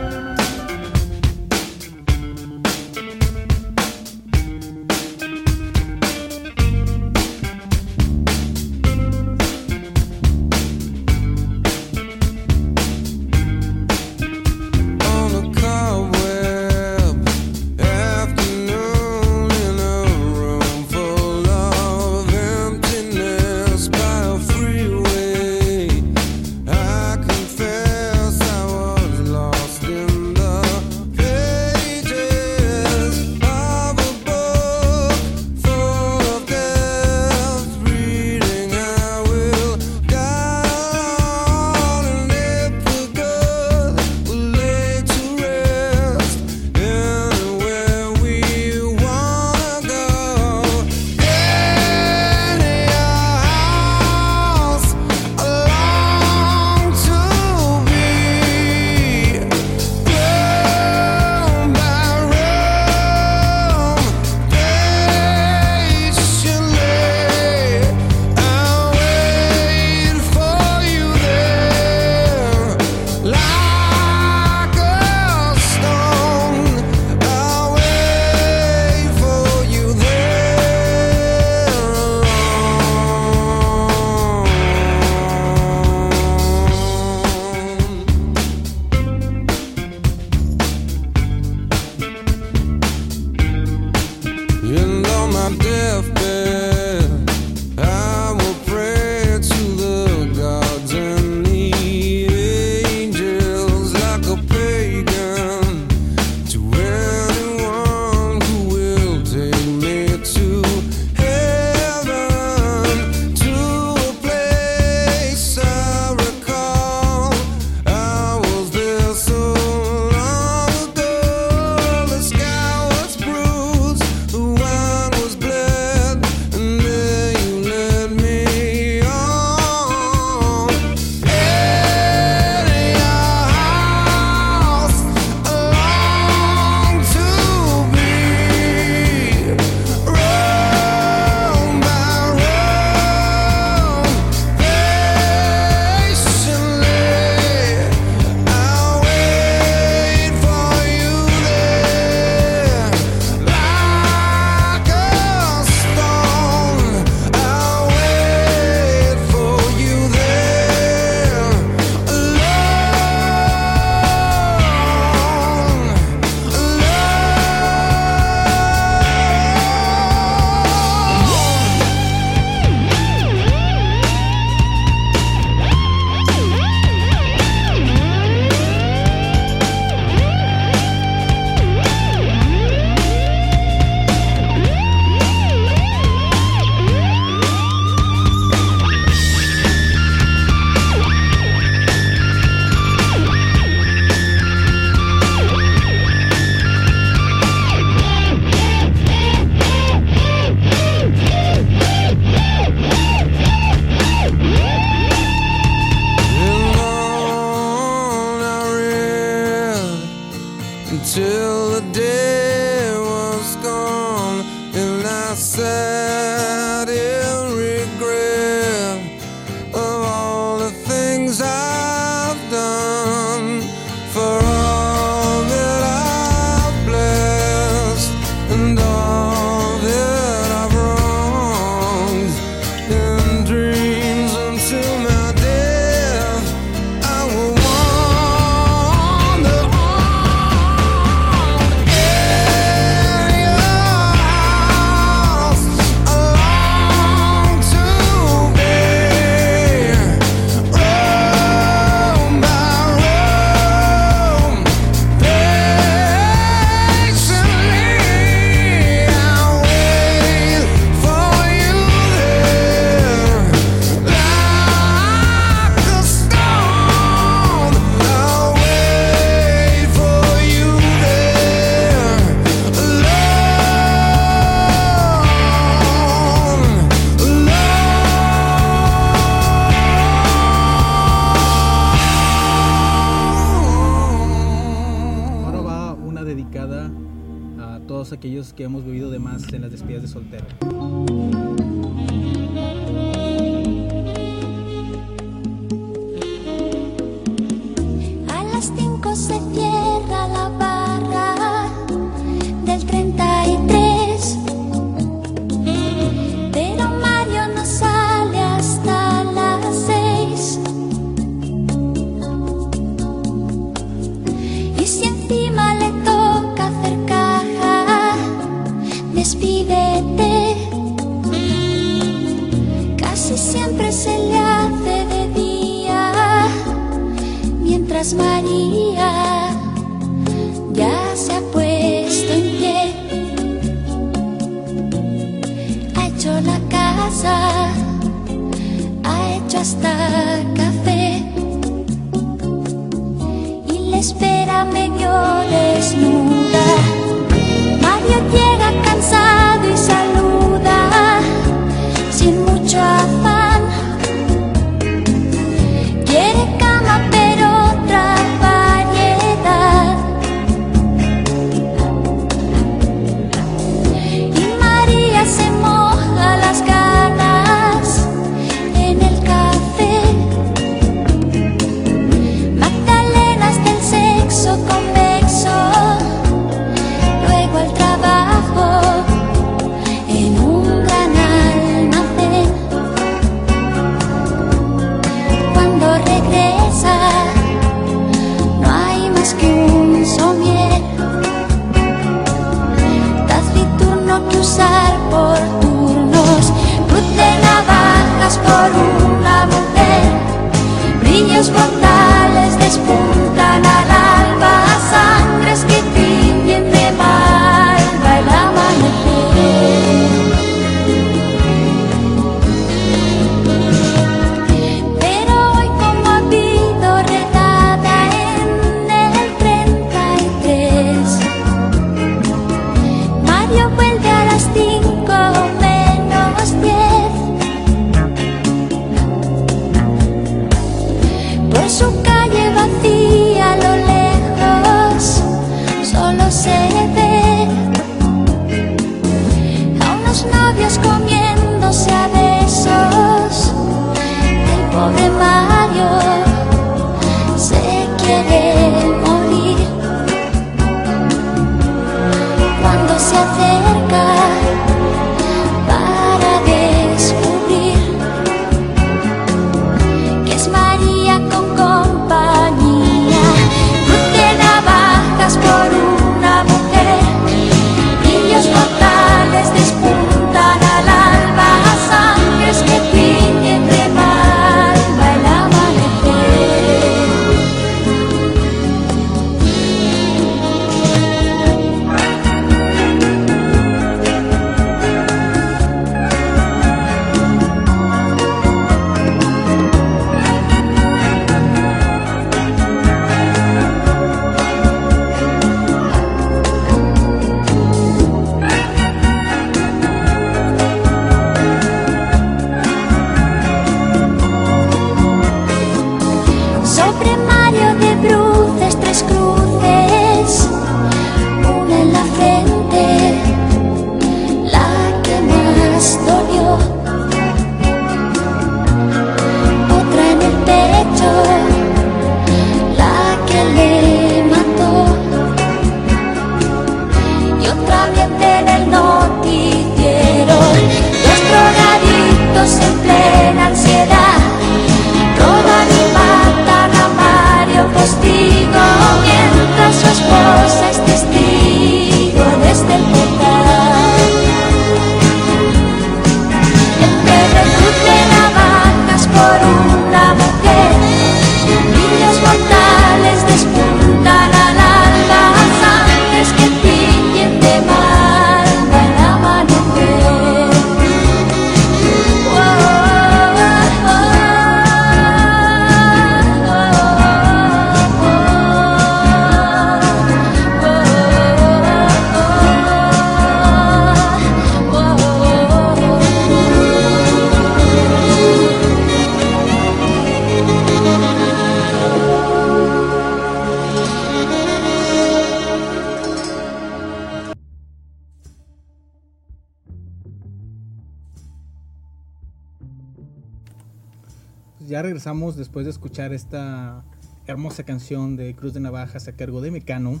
[594.66, 596.84] ya regresamos después de escuchar esta
[597.26, 600.00] hermosa canción de Cruz de Navajas a cargo de Mecano,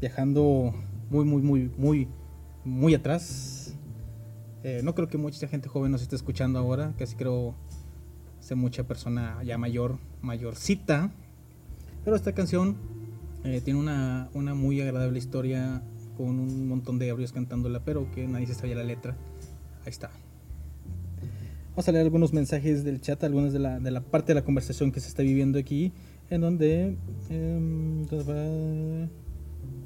[0.00, 0.74] viajando
[1.10, 2.08] muy, muy, muy, muy,
[2.64, 3.74] muy atrás.
[4.62, 7.54] Eh, no creo que mucha gente joven nos esté escuchando ahora, casi creo
[8.40, 11.10] sé mucha persona ya mayor, mayorcita.
[12.04, 12.76] Pero esta canción
[13.44, 15.82] eh, tiene una, una muy agradable historia
[16.16, 19.16] con un montón de ebrios cantándola, pero que nadie se sabía la letra.
[19.84, 20.10] Ahí está.
[21.70, 24.44] Vamos a leer algunos mensajes del chat, algunas de la, de la parte de la
[24.44, 25.92] conversación que se está viviendo aquí,
[26.28, 26.96] en donde,
[27.28, 29.08] em, donde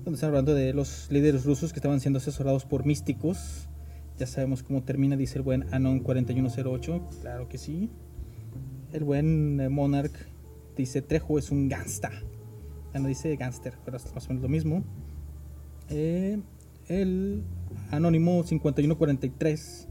[0.06, 3.68] están hablando de los líderes rusos que estaban siendo asesorados por místicos.
[4.18, 7.06] Ya sabemos cómo termina, dice el buen Anon 4108.
[7.20, 7.90] Claro que sí.
[8.92, 10.14] El buen eh, Monarch
[10.76, 12.10] dice Trejo es un gangsta.
[12.94, 14.84] Ya no dice gangster, pero es más o menos lo mismo.
[15.90, 16.40] Eh,
[16.88, 17.42] el
[17.90, 19.88] Anónimo 5143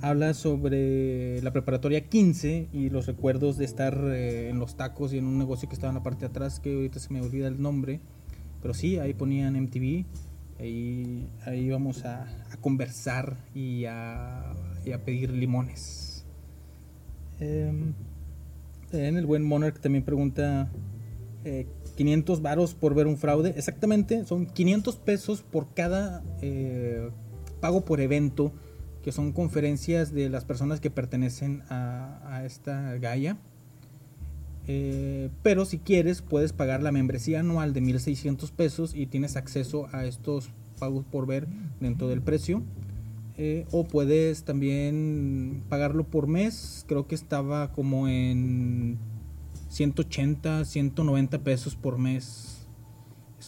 [0.00, 5.18] habla sobre la preparatoria 15 y los recuerdos de estar eh, en los tacos y
[5.18, 7.48] en un negocio que estaba en la parte de atrás, que ahorita se me olvida
[7.48, 8.00] el nombre.
[8.62, 10.04] Pero sí, ahí ponían MTV.
[10.58, 12.26] Ahí, ahí íbamos a,
[12.60, 16.24] conversar y a, a, pedir limones.
[17.40, 17.72] Eh,
[18.92, 20.70] en el buen Monarch también pregunta
[21.44, 21.66] eh,
[21.96, 23.54] 500 varos por ver un fraude.
[23.56, 27.10] Exactamente, son 500 pesos por cada eh,
[27.60, 28.52] pago por evento,
[29.06, 33.36] que son conferencias de las personas que pertenecen a, esta Gaia.
[34.66, 39.86] Eh, pero si quieres, puedes pagar la membresía anual de 1600 pesos y tienes acceso
[39.92, 40.50] a estos
[40.80, 41.46] pagos por ver
[41.78, 42.64] dentro del precio.
[43.36, 46.84] Eh, o puedes también pagarlo por mes.
[46.88, 48.98] Creo que estaba como en
[49.68, 52.66] 180, 190 pesos por mes.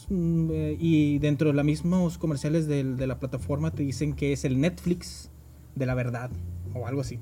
[0.09, 4.61] Eh, y dentro de los mismos comerciales de la plataforma te dicen que es el
[4.61, 5.33] Netflix
[5.79, 6.31] de la verdad
[6.75, 7.19] o algo así.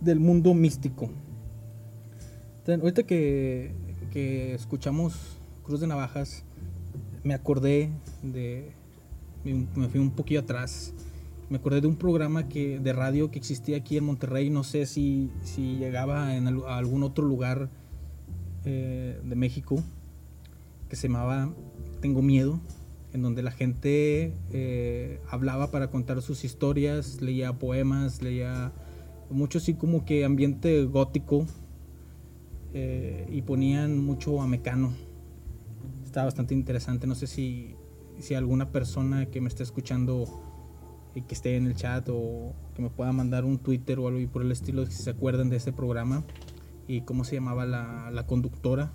[0.00, 1.10] Del mundo místico.
[2.66, 3.72] Ahorita que,
[4.12, 6.44] que, escuchamos Cruz de Navajas,
[7.24, 7.90] me acordé
[8.22, 8.72] de.
[9.44, 10.92] Me fui un poquillo atrás.
[11.48, 14.50] Me acordé de un programa que, de radio que existía aquí en Monterrey.
[14.50, 17.70] No sé si, si llegaba en, a algún otro lugar
[18.66, 19.82] eh, de México.
[20.90, 21.50] Que se llamaba
[22.02, 22.60] Tengo Miedo.
[23.12, 28.72] En donde la gente eh, hablaba para contar sus historias, leía poemas, leía
[29.30, 31.46] mucho así como que ambiente gótico
[32.74, 34.92] eh, y ponían mucho a Mecano.
[36.04, 37.06] Estaba bastante interesante.
[37.06, 37.76] No sé si,
[38.18, 40.26] si alguna persona que me esté escuchando
[41.14, 44.30] y que esté en el chat o que me pueda mandar un Twitter o algo
[44.30, 46.24] por el estilo, si se acuerdan de ese programa
[46.86, 48.92] y cómo se llamaba la, la conductora.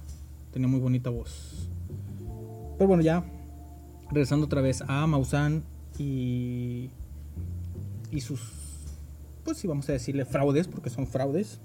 [0.51, 1.69] Tenía muy bonita voz.
[2.77, 3.23] Pero bueno, ya
[4.13, 5.63] regresando otra vez a Maussan
[5.97, 6.89] y,
[8.11, 8.41] y sus,
[9.43, 11.59] pues sí, vamos a decirle fraudes, porque son fraudes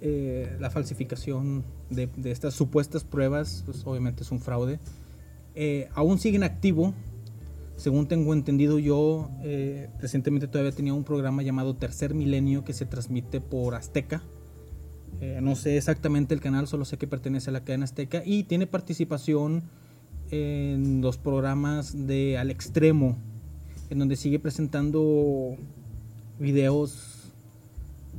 [0.00, 4.78] eh, la falsificación de, de, estas supuestas pruebas, pues obviamente es un fraude.
[5.54, 6.94] Eh, aún sigue en activo.
[7.76, 12.86] Según tengo entendido yo, eh, recientemente todavía tenía un programa llamado Tercer Milenio que se
[12.86, 14.22] transmite por Azteca.
[15.20, 18.44] Eh, no sé exactamente el canal, solo sé que pertenece a la cadena Azteca y
[18.44, 19.64] tiene participación
[20.34, 23.16] en los programas de Al Extremo,
[23.90, 25.56] en donde sigue presentando
[26.38, 27.14] videos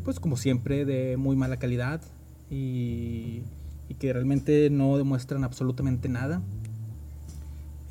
[0.06, 2.00] pues como siempre, de muy mala calidad
[2.50, 3.42] y,
[4.00, 6.42] que realmente no demuestran absolutamente nada.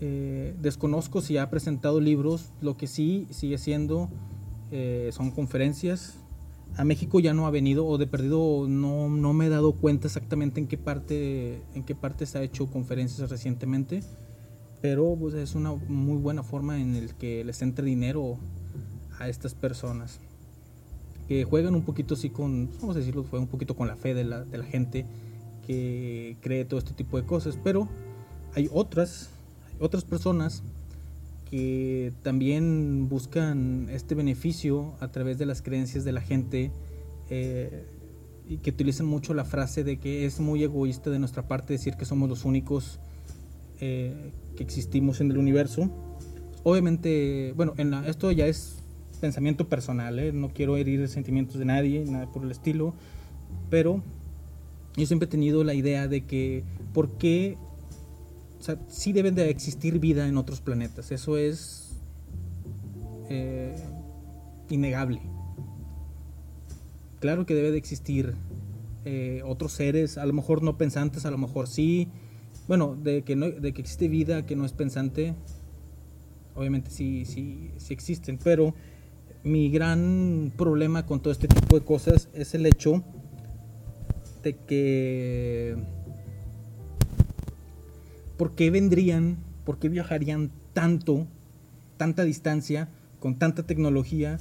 [0.00, 4.10] Eh, desconozco si ha presentado libros, lo que sí sigue siendo
[4.70, 6.18] eh, son conferencias.
[6.76, 10.08] A México ya no ha venido o de perdido no, no me he dado cuenta
[10.08, 14.02] exactamente en qué parte en qué parte se ha hecho conferencias recientemente,
[14.80, 18.38] pero pues, es una muy buena forma en el que les entre dinero
[19.18, 20.20] a estas personas
[21.28, 24.14] que juegan un poquito así con, vamos a decirlo, juegan un poquito con la fe
[24.14, 25.06] de la, de la gente
[25.66, 27.88] que cree todo este tipo de cosas, pero
[28.54, 29.30] hay otras,
[29.80, 30.62] otras personas
[31.54, 36.72] que también buscan este beneficio a través de las creencias de la gente
[37.30, 37.86] eh,
[38.48, 41.94] y que utilizan mucho la frase de que es muy egoísta de nuestra parte decir
[41.94, 42.98] que somos los únicos
[43.80, 45.88] eh, que existimos en el universo.
[46.64, 48.82] Obviamente, bueno, en la, esto ya es
[49.20, 50.32] pensamiento personal, ¿eh?
[50.32, 52.94] no quiero herir sentimientos de nadie, nada por el estilo,
[53.70, 54.02] pero
[54.96, 57.56] yo siempre he tenido la idea de que, ¿por qué?
[58.64, 61.98] O sea, sí deben de existir vida en otros planetas, eso es
[63.28, 63.76] eh,
[64.70, 65.20] innegable.
[67.20, 68.34] Claro que debe de existir
[69.04, 72.08] eh, otros seres, a lo mejor no pensantes, a lo mejor sí.
[72.66, 75.34] Bueno, de que, no, de que existe vida que no es pensante,
[76.54, 78.74] obviamente sí, sí, sí existen, pero
[79.42, 83.04] mi gran problema con todo este tipo de cosas es el hecho
[84.42, 85.76] de que
[88.36, 91.26] ¿por qué vendrían, por qué viajarían tanto,
[91.96, 92.88] tanta distancia,
[93.20, 94.38] con tanta tecnología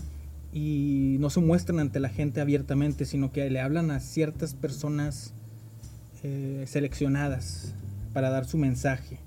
[0.52, 5.34] y no se muestran ante la gente abiertamente, sino que le hablan a ciertas personas
[6.24, 7.74] eh, seleccionadas
[8.14, 9.20] para dar su mensaje?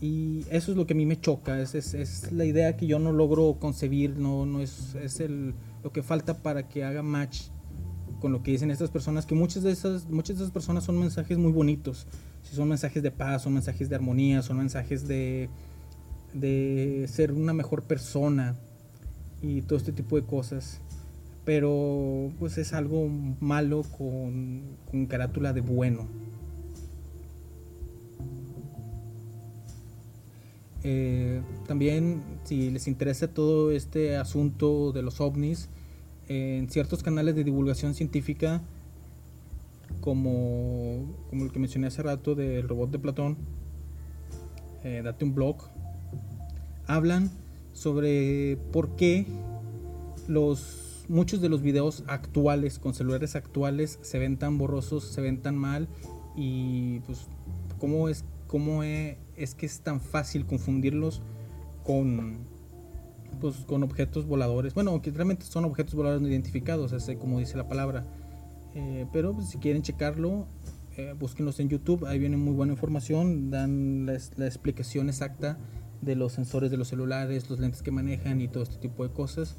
[0.00, 3.12] Y eso es lo que a mí me choca, es, la idea que yo no
[3.12, 4.94] logro concebir, no, es,
[5.82, 7.44] lo que falta para que haga match
[8.20, 10.98] con lo que dicen estas personas, que muchas de esas, muchas de esas personas son
[10.98, 12.06] mensajes muy bonitos,
[12.48, 15.48] si son mensajes de paz, son mensajes de armonía, son mensajes de,
[16.32, 18.54] de ser una mejor persona
[19.42, 20.80] y todo este tipo de cosas.
[21.44, 23.08] Pero pues es algo
[23.40, 26.06] malo con, con carátula de bueno.
[30.82, 35.68] Eh, también si les interesa todo este asunto de los ovnis,
[36.28, 38.62] en ciertos canales de divulgación científica,
[40.00, 43.36] como, como el que mencioné hace rato del robot de Platón,
[44.84, 45.56] eh, Date un blog,
[46.86, 47.30] hablan
[47.72, 49.26] sobre por qué
[50.28, 55.42] los, muchos de los videos actuales, con celulares actuales, se ven tan borrosos, se ven
[55.42, 55.88] tan mal
[56.36, 57.26] y pues
[57.78, 61.22] cómo es, cómo es, es que es tan fácil confundirlos
[61.84, 62.38] con,
[63.40, 64.74] pues, con objetos voladores.
[64.74, 68.04] Bueno, que realmente son objetos voladores no identificados, así como dice la palabra.
[68.76, 70.46] Eh, pero pues, si quieren checarlo,
[70.98, 75.56] eh, búsquenlos en YouTube, ahí viene muy buena información, dan la, la, explicación exacta
[76.02, 79.12] de los sensores de los celulares, los lentes que manejan y todo este tipo de
[79.14, 79.56] cosas.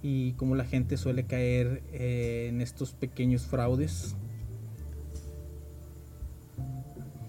[0.00, 4.14] Y cómo la gente suele caer eh, en estos pequeños fraudes.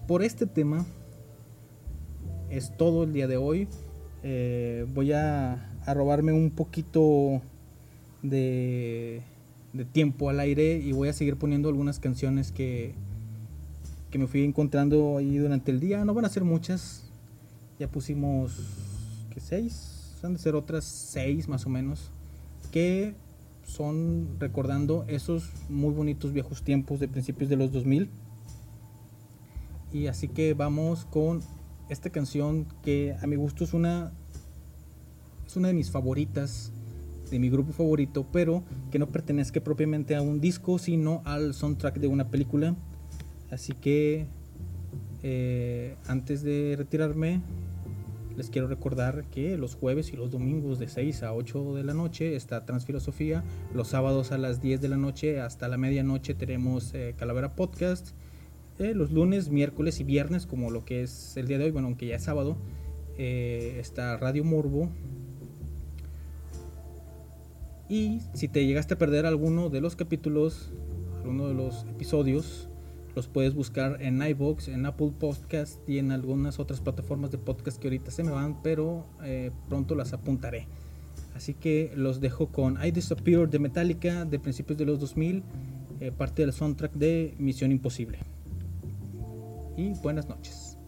[0.08, 0.86] Por este tema
[2.52, 3.68] es todo el día de hoy.
[4.22, 7.42] Eh, voy a, a, robarme un poquito
[8.22, 9.22] de,
[9.74, 12.94] de, tiempo al aire y voy a seguir poniendo algunas canciones que,
[14.12, 16.06] que me fui encontrando ahí durante el día.
[16.06, 17.10] No van a ser muchas.
[17.80, 18.60] Ya pusimos
[19.34, 22.12] que seis, van a ser otras seis más o menos
[22.72, 23.14] que
[23.64, 28.10] son recordando esos muy bonitos viejos tiempos de principios de los 2000.
[29.92, 31.42] Y así que vamos con
[31.90, 34.12] esta canción que a mi gusto es una
[35.46, 36.72] es una de mis favoritas
[37.34, 41.98] de mi grupo favorito pero que no pertenece propiamente a un disco sino al soundtrack
[41.98, 42.76] de una película
[43.50, 44.28] así que
[45.24, 47.42] eh, antes de retirarme
[48.38, 51.94] les quiero recordar que los jueves y los domingos de 6 a 8 de la
[51.94, 53.44] noche está Transfilosofía.
[53.76, 58.16] Los sábados a las 10 de la noche hasta la medianoche tenemos eh, Calavera Podcast.
[58.80, 61.90] Eh, los lunes, miércoles y viernes, como lo que es el día de hoy, bueno,
[61.90, 62.58] aunque ya es sábado,
[63.20, 64.90] eh, está Radio Morbo.
[67.94, 70.72] Y si te llegaste a perder alguno de los capítulos,
[71.18, 72.68] alguno de los episodios,
[73.16, 77.80] los puedes buscar en iBox, en Apple Podcast y en algunas otras plataformas de podcast
[77.80, 80.66] que ahorita se me van, pero eh, pronto las apuntaré.
[81.36, 85.44] Así que los dejo con I Disappear de Metallica de principios de los 2000,
[86.00, 88.18] eh, parte del soundtrack de Misión Imposible.
[89.78, 90.80] Y buenas noches.